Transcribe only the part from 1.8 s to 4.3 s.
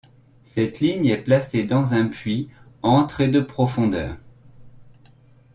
un puits, entre et de profondeur.